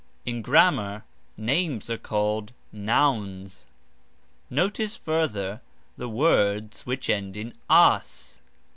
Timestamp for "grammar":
0.41-1.03